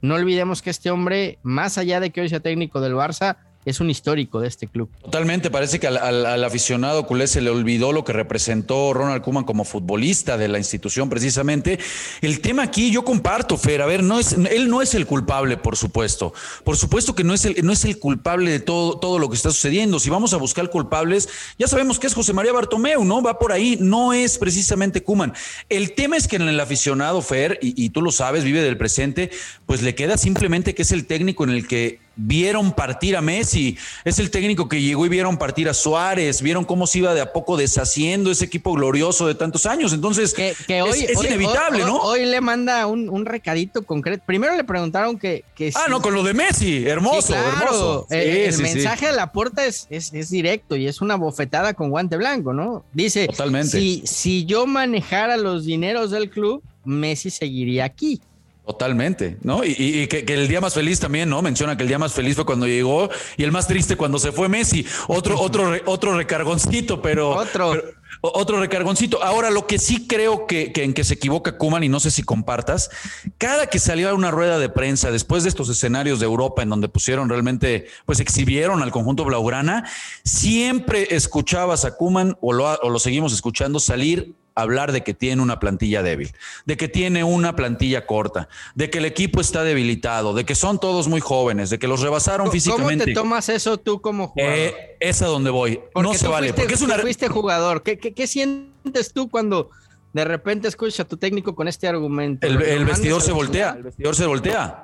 No 0.00 0.14
olvidemos 0.14 0.62
que 0.62 0.70
este 0.70 0.90
hombre, 0.90 1.38
más 1.42 1.76
allá 1.76 2.00
de 2.00 2.08
que 2.08 2.22
hoy 2.22 2.30
sea 2.30 2.40
técnico 2.40 2.80
del 2.80 2.94
Barça, 2.94 3.36
es 3.64 3.80
un 3.80 3.90
histórico 3.90 4.40
de 4.40 4.48
este 4.48 4.66
club. 4.66 4.90
Totalmente, 5.02 5.50
parece 5.50 5.80
que 5.80 5.86
al, 5.86 6.44
aficionado 6.44 7.06
culé 7.06 7.26
se 7.26 7.40
le 7.40 7.50
olvidó 7.50 7.92
lo 7.92 8.04
que 8.04 8.12
representó 8.12 8.92
Ronald 8.92 9.22
Koeman 9.22 9.44
como 9.44 9.64
futbolista 9.64 10.36
de 10.36 10.48
la 10.48 10.58
institución 10.58 11.08
precisamente. 11.08 11.78
El 12.20 12.40
tema 12.40 12.62
aquí 12.62 12.90
yo 12.90 13.04
comparto, 13.04 13.56
Fer, 13.56 13.82
a 13.82 13.86
ver, 13.86 14.02
no 14.02 14.18
es, 14.18 14.32
él 14.32 14.68
no 14.68 14.82
es 14.82 14.94
el 14.94 15.06
culpable, 15.06 15.56
por 15.56 15.76
supuesto. 15.76 16.32
Por 16.64 16.76
supuesto 16.76 17.14
que 17.14 17.24
no 17.24 17.34
es 17.34 17.44
el, 17.44 17.64
no 17.64 17.72
es 17.72 17.84
el 17.84 17.98
culpable 17.98 18.50
de 18.50 18.60
todo, 18.60 18.98
todo 18.98 19.18
lo 19.18 19.28
que 19.28 19.36
está 19.36 19.50
sucediendo. 19.50 19.98
Si 19.98 20.10
vamos 20.10 20.34
a 20.34 20.36
buscar 20.36 20.68
culpables, 20.70 21.28
ya 21.58 21.66
sabemos 21.66 21.98
que 21.98 22.06
es 22.06 22.14
José 22.14 22.32
María 22.32 22.52
Bartomeu, 22.52 23.04
¿no? 23.04 23.22
Va 23.22 23.38
por 23.38 23.52
ahí, 23.52 23.78
no 23.80 24.12
es 24.12 24.38
precisamente 24.38 25.02
Kuman. 25.02 25.32
El 25.68 25.94
tema 25.94 26.16
es 26.16 26.28
que 26.28 26.36
en 26.36 26.42
el 26.42 26.60
aficionado, 26.60 27.22
Fer, 27.22 27.58
y, 27.62 27.82
y 27.82 27.90
tú 27.90 28.02
lo 28.02 28.12
sabes, 28.12 28.44
vive 28.44 28.60
del 28.60 28.76
presente, 28.76 29.30
pues 29.66 29.82
le 29.82 29.94
queda 29.94 30.18
simplemente 30.18 30.74
que 30.74 30.82
es 30.82 30.92
el 30.92 31.06
técnico 31.06 31.44
en 31.44 31.50
el 31.50 31.66
que 31.66 32.03
vieron 32.16 32.72
partir 32.72 33.16
a 33.16 33.20
Messi, 33.20 33.76
es 34.04 34.18
el 34.18 34.30
técnico 34.30 34.68
que 34.68 34.80
llegó 34.80 35.06
y 35.06 35.08
vieron 35.08 35.36
partir 35.36 35.68
a 35.68 35.74
Suárez, 35.74 36.42
vieron 36.42 36.64
cómo 36.64 36.86
se 36.86 36.98
iba 36.98 37.14
de 37.14 37.20
a 37.20 37.32
poco 37.32 37.56
deshaciendo 37.56 38.30
ese 38.30 38.44
equipo 38.44 38.72
glorioso 38.72 39.26
de 39.26 39.34
tantos 39.34 39.66
años. 39.66 39.92
Entonces, 39.92 40.34
que, 40.34 40.82
hoy, 40.82 41.06
es, 41.08 41.24
inevitable, 41.24 41.84
¿no? 41.84 41.96
Hoy 41.98 42.24
le 42.26 42.40
manda 42.40 42.86
un, 42.86 43.24
recadito 43.24 43.84
concreto. 43.84 44.22
Primero 44.26 44.54
le 44.56 44.64
preguntaron 44.64 45.18
que. 45.18 45.44
ah, 45.74 45.86
no, 45.88 46.02
con 46.02 46.14
lo 46.14 46.22
de 46.22 46.34
Messi, 46.34 46.86
hermoso, 46.86 47.34
hermoso. 47.34 48.06
el, 48.10 48.56
mensaje 48.58 49.06
de 49.06 49.12
la 49.12 49.32
puerta 49.32 49.64
es, 49.64 49.86
es, 49.90 50.30
directo 50.30 50.76
y 50.76 50.86
es 50.86 51.00
una 51.00 51.16
bofetada 51.16 51.74
con 51.74 51.90
guante 51.90 52.16
blanco, 52.16 52.52
¿no? 52.52 52.84
Dice: 52.92 53.26
Totalmente. 53.26 53.78
Si, 53.78 54.02
si 54.06 54.44
yo 54.44 54.66
manejara 54.66 55.36
los 55.36 55.64
dineros 55.64 56.10
del 56.10 56.30
club, 56.30 56.62
Messi 56.84 57.30
seguiría 57.30 57.84
aquí. 57.84 58.20
Totalmente, 58.66 59.36
¿no? 59.42 59.62
Y, 59.62 60.06
que, 60.06 60.24
el 60.26 60.48
día 60.48 60.58
más 60.58 60.72
feliz 60.72 60.98
también, 60.98 61.28
¿no? 61.28 61.42
Menciona 61.42 61.76
que 61.76 61.82
el 61.82 61.88
día 61.88 61.98
más 61.98 62.14
feliz 62.14 62.34
fue 62.34 62.46
cuando 62.46 62.66
llegó 62.66 63.10
y 63.36 63.44
el 63.44 63.52
más 63.52 63.66
triste 63.66 63.94
cuando 63.96 64.18
se 64.18 64.32
fue 64.32 64.48
Messi. 64.48 64.86
Otro, 65.06 65.38
otro, 65.38 65.70
otro 65.84 66.16
recargoncito, 66.16 67.02
pero. 67.02 67.30
Otro. 67.30 67.74
Otro 68.20 68.60
recargoncito. 68.60 69.22
Ahora, 69.22 69.50
lo 69.50 69.66
que 69.66 69.78
sí 69.78 70.06
creo 70.06 70.46
que, 70.46 70.72
en 70.74 70.94
que 70.94 71.04
se 71.04 71.14
equivoca 71.14 71.58
Kuman, 71.58 71.84
y 71.84 71.88
no 71.88 72.00
sé 72.00 72.10
si 72.10 72.22
compartas, 72.22 72.90
cada 73.38 73.66
que 73.66 73.78
salió 73.78 74.08
a 74.08 74.14
una 74.14 74.30
rueda 74.30 74.58
de 74.58 74.68
prensa 74.68 75.10
después 75.10 75.42
de 75.42 75.48
estos 75.48 75.68
escenarios 75.68 76.20
de 76.20 76.26
Europa 76.26 76.62
en 76.62 76.70
donde 76.70 76.88
pusieron 76.88 77.28
realmente, 77.28 77.86
pues 78.06 78.20
exhibieron 78.20 78.82
al 78.82 78.90
conjunto 78.90 79.24
Blaugrana, 79.24 79.88
siempre 80.24 81.14
escuchabas 81.14 81.84
a 81.84 81.96
Kuman 81.96 82.36
o 82.40 82.52
lo, 82.52 82.66
o 82.80 82.90
lo 82.90 82.98
seguimos 82.98 83.32
escuchando 83.32 83.80
salir 83.80 84.34
hablar 84.54 84.92
de 84.92 85.02
que 85.02 85.14
tiene 85.14 85.42
una 85.42 85.58
plantilla 85.58 86.02
débil, 86.02 86.32
de 86.64 86.76
que 86.76 86.88
tiene 86.88 87.24
una 87.24 87.56
plantilla 87.56 88.06
corta, 88.06 88.48
de 88.74 88.90
que 88.90 88.98
el 88.98 89.04
equipo 89.04 89.40
está 89.40 89.64
debilitado, 89.64 90.34
de 90.34 90.44
que 90.44 90.54
son 90.54 90.78
todos 90.78 91.08
muy 91.08 91.20
jóvenes, 91.20 91.70
de 91.70 91.78
que 91.78 91.88
los 91.88 92.00
rebasaron 92.00 92.50
físicamente. 92.50 93.04
¿Cómo 93.04 93.04
te 93.04 93.14
tomas 93.14 93.48
eso 93.48 93.78
tú 93.78 94.00
como 94.00 94.28
jugador? 94.28 94.54
Eh, 94.54 94.93
es 95.08 95.22
a 95.22 95.26
donde 95.26 95.50
voy. 95.50 95.80
no 95.94 96.14
se 96.14 96.28
vale. 96.28 96.52
porque 96.52 96.74
es 96.74 96.82
una... 96.82 96.98
fuiste 96.98 97.28
jugador. 97.28 97.82
¿Qué, 97.82 97.98
qué, 97.98 98.26
sientes 98.26 99.12
tú 99.12 99.28
cuando 99.28 99.70
de 100.12 100.24
repente 100.24 100.68
escuchas 100.68 101.00
a 101.00 101.04
tu 101.04 101.16
técnico 101.16 101.54
con 101.54 101.68
este 101.68 101.88
argumento? 101.88 102.46
El, 102.46 102.60
el 102.62 102.84
vestidor 102.84 103.22
se 103.22 103.32
voltea. 103.32 103.74
El 103.76 103.84
vestidor 103.84 104.14
se 104.14 104.26
voltea. 104.26 104.83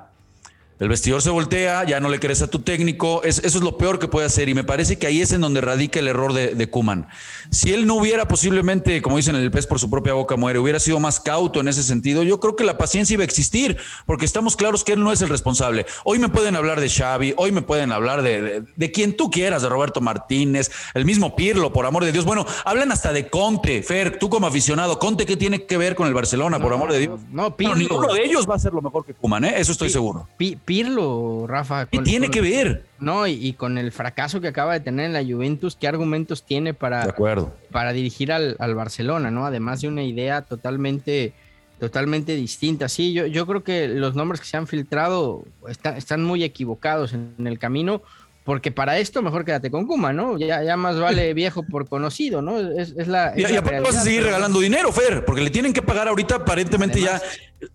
El 0.81 0.89
vestidor 0.89 1.21
se 1.21 1.29
voltea, 1.29 1.83
ya 1.83 1.99
no 1.99 2.09
le 2.09 2.19
crees 2.19 2.41
a 2.41 2.47
tu 2.47 2.57
técnico. 2.57 3.21
eso 3.23 3.45
es 3.45 3.61
lo 3.61 3.77
peor 3.77 3.99
que 3.99 4.07
puede 4.07 4.25
hacer. 4.25 4.49
Y 4.49 4.55
me 4.55 4.63
parece 4.63 4.97
que 4.97 5.05
ahí 5.05 5.21
es 5.21 5.31
en 5.31 5.41
donde 5.41 5.61
radica 5.61 5.99
el 5.99 6.07
error 6.07 6.33
de, 6.33 6.55
de 6.55 6.69
Kuman. 6.71 7.07
Si 7.51 7.71
él 7.71 7.85
no 7.85 7.93
hubiera 7.93 8.27
posiblemente, 8.27 8.99
como 9.03 9.17
dicen, 9.17 9.35
el 9.35 9.51
pez 9.51 9.67
por 9.67 9.77
su 9.77 9.91
propia 9.91 10.13
boca 10.13 10.37
muere, 10.37 10.57
hubiera 10.57 10.79
sido 10.79 10.99
más 10.99 11.19
cauto 11.19 11.59
en 11.59 11.67
ese 11.67 11.83
sentido, 11.83 12.23
yo 12.23 12.39
creo 12.39 12.55
que 12.55 12.63
la 12.63 12.79
paciencia 12.79 13.13
iba 13.13 13.21
a 13.21 13.25
existir, 13.25 13.77
porque 14.07 14.25
estamos 14.25 14.55
claros 14.55 14.83
que 14.83 14.93
él 14.93 15.03
no 15.03 15.11
es 15.11 15.21
el 15.21 15.29
responsable. 15.29 15.85
Hoy 16.03 16.17
me 16.17 16.29
pueden 16.29 16.55
hablar 16.55 16.81
de 16.81 16.89
Xavi, 16.89 17.35
hoy 17.37 17.51
me 17.51 17.61
pueden 17.61 17.91
hablar 17.91 18.23
de, 18.23 18.63
de, 18.75 18.91
quien 18.91 19.15
tú 19.15 19.29
quieras, 19.29 19.61
de 19.61 19.69
Roberto 19.69 20.01
Martínez, 20.01 20.71
el 20.95 21.05
mismo 21.05 21.35
Pirlo, 21.35 21.71
por 21.73 21.85
amor 21.85 22.05
de 22.05 22.11
Dios. 22.11 22.25
Bueno, 22.25 22.47
hablan 22.65 22.91
hasta 22.91 23.13
de 23.13 23.29
Conte, 23.29 23.83
Fer, 23.83 24.17
tú 24.17 24.31
como 24.31 24.47
aficionado, 24.47 24.97
Conte, 24.97 25.27
¿qué 25.27 25.37
tiene 25.37 25.65
que 25.65 25.77
ver 25.77 25.93
con 25.93 26.07
el 26.07 26.15
Barcelona, 26.15 26.59
por 26.59 26.73
amor 26.73 26.91
de 26.91 26.99
Dios? 26.99 27.19
No, 27.31 27.55
Pirlo. 27.55 27.75
ninguno 27.75 28.11
de 28.13 28.23
ellos 28.23 28.49
va 28.49 28.55
a 28.55 28.59
ser 28.59 28.73
lo 28.73 28.81
mejor 28.81 29.05
que 29.05 29.13
Kuman, 29.13 29.45
¿eh? 29.45 29.53
eso 29.57 29.73
estoy 29.73 29.91
seguro. 29.91 30.27
Pirlo, 30.71 31.47
Rafa. 31.47 31.85
¿Qué 31.85 31.97
tiene 31.97 32.29
que 32.29 32.39
ver? 32.39 32.85
No, 32.97 33.27
y, 33.27 33.51
con 33.51 33.77
el 33.77 33.91
fracaso 33.91 34.39
que 34.39 34.47
acaba 34.47 34.71
de 34.71 34.79
tener 34.79 35.07
en 35.07 35.11
la 35.11 35.21
Juventus, 35.21 35.75
¿qué 35.75 35.85
argumentos 35.85 36.45
tiene 36.45 36.73
para, 36.73 37.03
acuerdo. 37.03 37.53
para 37.73 37.91
dirigir 37.91 38.31
al, 38.31 38.55
Barcelona, 38.73 39.31
¿no? 39.31 39.45
Además 39.45 39.81
de 39.81 39.89
una 39.89 40.01
idea 40.01 40.43
totalmente, 40.43 41.33
totalmente 41.77 42.37
distinta. 42.37 42.87
Sí, 42.87 43.11
yo, 43.11 43.25
yo 43.25 43.45
creo 43.45 43.65
que 43.65 43.89
los 43.89 44.15
nombres 44.15 44.39
que 44.39 44.47
se 44.47 44.55
han 44.55 44.65
filtrado 44.65 45.43
están 45.67 46.23
muy 46.23 46.41
equivocados 46.45 47.11
en 47.11 47.35
el 47.45 47.59
camino 47.59 48.01
porque 48.43 48.71
para 48.71 48.97
esto 48.97 49.21
mejor 49.21 49.45
quédate 49.45 49.69
con 49.69 49.85
Kuma, 49.85 50.13
¿no? 50.13 50.37
Ya, 50.37 50.63
ya 50.63 50.77
más 50.77 50.99
vale 50.99 51.33
viejo 51.35 51.63
por 51.63 51.87
conocido, 51.87 52.41
¿no? 52.41 52.59
Es, 52.59 53.07
la. 53.07 53.33
y, 53.35 53.43
aparte 53.55 53.79
vas 53.81 53.97
a 53.97 54.01
seguir 54.01 54.23
regalando 54.23 54.59
dinero, 54.59 54.91
Fer, 54.91 55.25
porque 55.25 55.41
le 55.41 55.49
tienen 55.49 55.73
que 55.73 55.81
pagar 55.81 56.07
ahorita, 56.07 56.35
aparentemente 56.35 57.01
ya. 57.01 57.21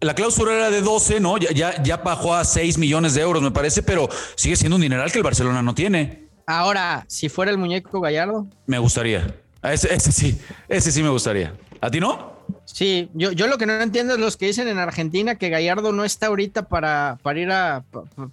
La 0.00 0.14
cláusula 0.14 0.52
era 0.52 0.70
de 0.70 0.80
12, 0.80 1.20
¿no? 1.20 1.38
Ya, 1.38 1.52
ya, 1.52 1.82
ya 1.82 1.98
bajó 1.98 2.34
a 2.34 2.44
6 2.44 2.78
millones 2.78 3.14
de 3.14 3.20
euros, 3.20 3.42
me 3.42 3.52
parece, 3.52 3.82
pero 3.82 4.08
sigue 4.34 4.56
siendo 4.56 4.76
un 4.76 4.82
dineral 4.82 5.12
que 5.12 5.18
el 5.18 5.24
Barcelona 5.24 5.62
no 5.62 5.74
tiene. 5.74 6.26
Ahora, 6.46 7.04
si 7.08 7.28
fuera 7.28 7.50
el 7.50 7.58
muñeco 7.58 8.00
Gallardo. 8.00 8.46
Me 8.66 8.78
gustaría. 8.78 9.34
Ese, 9.62 9.92
ese 9.94 10.12
sí, 10.12 10.40
ese 10.68 10.92
sí 10.92 11.02
me 11.02 11.08
gustaría. 11.08 11.54
¿A 11.80 11.90
ti 11.90 12.00
no? 12.00 12.35
Sí, 12.66 13.08
yo, 13.14 13.32
yo 13.32 13.46
lo 13.46 13.58
que 13.58 13.64
no 13.64 13.80
entiendo 13.80 14.14
es 14.14 14.20
los 14.20 14.36
que 14.36 14.46
dicen 14.46 14.68
en 14.68 14.78
Argentina 14.78 15.36
que 15.36 15.48
Gallardo 15.48 15.92
no 15.92 16.04
está 16.04 16.26
ahorita 16.26 16.68
para, 16.68 17.16
para 17.22 17.38
ir 17.38 17.50
a 17.50 17.84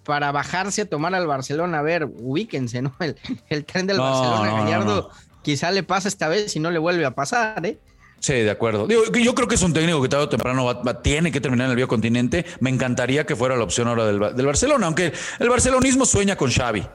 para 0.03 0.31
bajarse 0.31 0.81
a 0.81 0.89
tomar 0.89 1.13
al 1.15 1.27
Barcelona. 1.27 1.79
A 1.79 1.81
ver, 1.83 2.05
ubíquense, 2.05 2.81
¿no? 2.81 2.93
El, 2.99 3.15
el 3.49 3.63
tren 3.63 3.87
del 3.87 3.99
Barcelona 3.99 4.63
Gallardo 4.63 5.11
quizá 5.43 5.71
le 5.71 5.83
pasa 5.83 6.07
esta 6.07 6.27
vez 6.27 6.55
y 6.55 6.59
no 6.59 6.71
le 6.71 6.79
vuelve 6.79 7.05
a 7.05 7.11
pasar, 7.11 7.65
¿eh? 7.65 7.79
Sí, 8.23 8.35
de 8.35 8.51
acuerdo. 8.51 8.87
yo 8.87 9.35
creo 9.35 9.49
que 9.49 9.55
es 9.55 9.61
un 9.63 9.73
técnico 9.73 10.01
que 10.01 10.07
tarde 10.07 10.23
o 10.23 10.29
temprano 10.29 10.81
tiene 11.01 11.29
que 11.29 11.41
terminar 11.41 11.65
en 11.65 11.71
el 11.71 11.75
biocontinente. 11.75 12.45
Me 12.61 12.69
encantaría 12.69 13.25
que 13.25 13.35
fuera 13.35 13.57
la 13.57 13.65
opción 13.65 13.89
ahora 13.89 14.05
del, 14.05 14.17
del 14.33 14.45
Barcelona, 14.45 14.85
aunque 14.85 15.11
el 15.39 15.49
barcelonismo 15.49 16.05
sueña 16.05 16.37
con 16.37 16.49
Xavi 16.49 16.87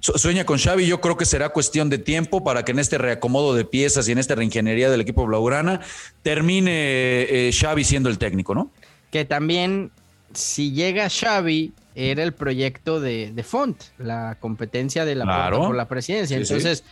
sueña 0.00 0.44
con 0.44 0.58
Xavi. 0.58 0.86
Yo 0.86 1.00
creo 1.00 1.16
que 1.16 1.24
será 1.24 1.50
cuestión 1.50 1.88
de 1.88 1.98
tiempo 1.98 2.42
para 2.42 2.64
que 2.64 2.72
en 2.72 2.80
este 2.80 2.98
reacomodo 2.98 3.54
de 3.54 3.64
piezas 3.64 4.08
y 4.08 4.12
en 4.12 4.18
esta 4.18 4.34
reingeniería 4.34 4.90
del 4.90 5.00
equipo 5.00 5.24
blaugrana 5.24 5.82
termine 6.22 7.26
eh, 7.28 7.52
Xavi 7.52 7.84
siendo 7.84 8.08
el 8.08 8.18
técnico, 8.18 8.52
¿no? 8.52 8.72
Que 9.12 9.24
también, 9.24 9.92
si 10.32 10.72
llega 10.72 11.08
Xavi, 11.08 11.74
era 11.94 12.24
el 12.24 12.32
proyecto 12.32 13.00
de, 13.00 13.44
Font, 13.46 13.80
la 13.98 14.36
competencia 14.40 15.04
de 15.04 15.14
la 15.14 15.50
por 15.50 15.76
la 15.76 15.86
presidencia. 15.86 16.36
Entonces, 16.36 16.82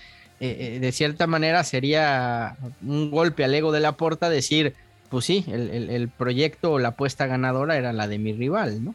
eh, 0.40 0.78
de 0.80 0.92
cierta 0.92 1.26
manera 1.26 1.62
sería 1.64 2.56
un 2.86 3.10
golpe 3.10 3.44
al 3.44 3.54
ego 3.54 3.72
de 3.72 3.80
la 3.80 3.92
porta 3.92 4.30
decir, 4.30 4.74
pues 5.08 5.24
sí, 5.24 5.44
el, 5.48 5.90
el 5.90 6.08
proyecto 6.08 6.72
o 6.72 6.78
la 6.78 6.88
apuesta 6.88 7.26
ganadora 7.26 7.76
era 7.76 7.92
la 7.92 8.08
de 8.08 8.18
mi 8.18 8.32
rival, 8.32 8.84
¿no? 8.84 8.94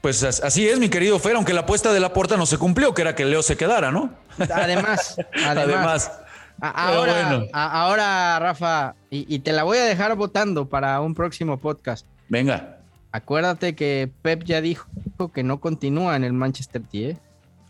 Pues 0.00 0.22
así 0.22 0.66
es, 0.66 0.78
mi 0.78 0.88
querido 0.88 1.18
Fer, 1.18 1.36
aunque 1.36 1.52
la 1.52 1.60
apuesta 1.60 1.92
de 1.92 2.00
la 2.00 2.12
puerta 2.14 2.38
no 2.38 2.46
se 2.46 2.56
cumplió, 2.56 2.94
que 2.94 3.02
era 3.02 3.14
que 3.14 3.26
Leo 3.26 3.42
se 3.42 3.56
quedara, 3.56 3.92
¿no? 3.92 4.10
Además, 4.38 5.16
además. 5.46 6.10
Ahora, 6.58 7.42
ahora, 7.52 8.38
Rafa, 8.38 8.94
y, 9.10 9.38
te 9.40 9.52
la 9.52 9.62
voy 9.62 9.78
a 9.78 9.84
dejar 9.84 10.14
votando 10.16 10.68
para 10.68 11.00
un 11.00 11.14
próximo 11.14 11.58
podcast. 11.58 12.06
Venga. 12.28 12.78
Acuérdate 13.12 13.74
que 13.74 14.10
Pep 14.22 14.44
ya 14.44 14.60
dijo 14.60 14.86
que 15.34 15.42
no 15.42 15.60
continúa 15.60 16.16
en 16.16 16.24
el 16.24 16.32
Manchester 16.32 16.82
City, 16.82 17.04
¿eh? 17.04 17.18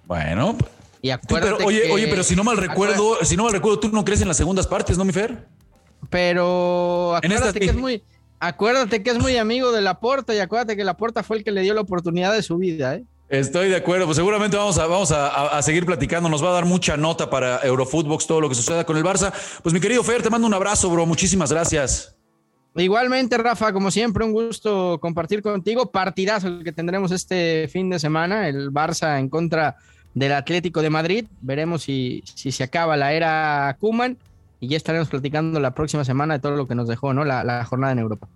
Bueno. 0.07 0.57
Y 1.03 1.11
acuérdate 1.11 1.55
pero, 1.57 1.67
oye, 1.67 1.91
oye, 1.91 2.09
pero 2.09 2.23
si 2.23 2.37
no 2.37 2.45
mal 2.45 2.57
recuerdo, 2.57 3.25
si 3.25 3.37
no 3.37 3.45
mal 3.45 3.53
recuerdo, 3.53 3.81
tú 3.81 3.89
no 3.89 4.05
crees 4.05 4.21
en 4.21 4.29
las 4.29 4.37
segundas 4.37 4.67
partes, 4.67 4.99
¿no, 4.99 5.05
mi 5.05 5.13
Fer? 5.13 5.47
Pero 6.11 7.17
acuérdate 7.17 7.61
que 7.61 7.67
es 7.67 7.77
muy, 7.77 8.03
Acuérdate 8.43 9.03
que 9.03 9.11
es 9.11 9.19
muy 9.19 9.37
amigo 9.37 9.71
de 9.71 9.83
Laporta 9.83 10.35
y 10.35 10.39
acuérdate 10.39 10.75
que 10.75 10.83
Laporta 10.83 11.23
fue 11.23 11.37
el 11.37 11.45
que 11.45 11.53
le 11.53 11.61
dio 11.61 11.75
la 11.75 11.83
oportunidad 11.83 12.33
de 12.33 12.43
su 12.43 12.57
vida, 12.57 12.95
¿eh? 12.95 13.05
Estoy 13.29 13.69
de 13.69 13.77
acuerdo, 13.77 14.07
pues 14.07 14.17
seguramente 14.17 14.57
vamos 14.57 14.79
a, 14.79 14.87
vamos 14.87 15.13
a, 15.13 15.63
seguir 15.63 15.87
platicando, 15.87 16.29
nos 16.29 16.43
va 16.43 16.49
a 16.49 16.55
dar 16.55 16.65
mucha 16.65 16.97
nota 16.97 17.31
para 17.31 17.61
Eurofootbox, 17.63 18.27
todo 18.27 18.41
lo 18.41 18.49
que 18.49 18.57
suceda 18.57 18.85
con 18.85 18.97
el 18.97 19.05
Barça. 19.05 19.33
Pues 19.63 19.73
mi 19.73 19.79
querido 19.79 20.03
Fer, 20.03 20.23
te 20.23 20.31
mando 20.31 20.49
un 20.49 20.55
abrazo, 20.55 20.91
bro, 20.91 21.07
muchísimas 21.07 21.53
gracias. 21.53 22.17
Igualmente, 22.75 23.39
Rafa, 23.39 23.73
como 23.73 23.93
siempre, 23.93 24.25
un 24.25 24.33
gusto 24.33 24.99
compartir 25.01 25.43
contigo. 25.43 25.93
Partidazo 25.93 26.49
el 26.49 26.65
que 26.65 26.73
tendremos 26.73 27.13
este 27.13 27.69
fin 27.69 27.89
de 27.89 28.01
semana, 28.01 28.49
el 28.49 28.73
Barça 28.73 29.21
en 29.21 29.29
contra 29.29 29.77
del 30.15 30.33
Atlético 30.33 30.83
de 30.83 30.91
Madrid. 30.91 31.27
Veremos 31.41 31.83
si, 31.83 32.23
si 32.35 32.53
se 32.53 32.65
acaba 32.65 32.97
la 32.97 33.13
era 33.13 33.77
Kuman 33.81 34.17
y 34.61 34.69
ya 34.69 34.77
estaremos 34.77 35.09
platicando 35.09 35.59
la 35.59 35.73
próxima 35.73 36.05
semana 36.05 36.35
de 36.35 36.41
todo 36.41 36.55
lo 36.55 36.69
que 36.69 36.75
nos 36.75 36.87
dejó, 36.87 37.15
¿no? 37.15 37.25
La, 37.25 37.65
jornada 37.65 37.93
en 37.93 37.99
Europa. 37.99 38.29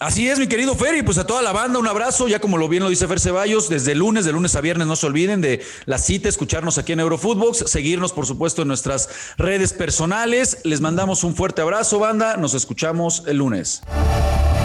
Así 0.00 0.28
es, 0.28 0.38
mi 0.38 0.46
querido 0.46 0.74
Fer, 0.74 0.94
y 0.96 1.02
pues 1.02 1.16
a 1.16 1.26
toda 1.26 1.40
la 1.40 1.52
banda 1.52 1.78
un 1.78 1.86
abrazo, 1.86 2.28
ya 2.28 2.38
como 2.38 2.58
lo 2.58 2.68
bien 2.68 2.82
lo 2.82 2.90
dice 2.90 3.08
Fer 3.08 3.18
Ceballos, 3.18 3.70
desde 3.70 3.94
lunes, 3.94 4.26
de 4.26 4.32
lunes 4.32 4.54
a 4.54 4.60
viernes, 4.60 4.86
no 4.86 4.94
se 4.94 5.06
olviden 5.06 5.40
de 5.40 5.62
la 5.86 5.96
cita, 5.96 6.28
escucharnos 6.28 6.76
aquí 6.76 6.92
en 6.92 7.00
Eurofootbox, 7.00 7.70
seguirnos 7.70 8.12
por 8.12 8.26
supuesto 8.26 8.60
en 8.62 8.68
nuestras 8.68 9.08
redes 9.38 9.72
personales. 9.72 10.58
Les 10.64 10.82
mandamos 10.82 11.24
un 11.24 11.34
fuerte 11.34 11.62
abrazo, 11.62 11.98
banda, 11.98 12.36
nos 12.36 12.52
escuchamos 12.52 13.22
el 13.26 13.38
lunes. 13.38 13.82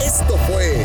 Esto 0.04 0.36
fue 0.46 0.84